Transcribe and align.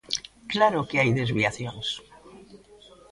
Claro 0.53 0.87
que 0.89 0.99
hai 1.01 1.09
desviacións. 1.21 1.87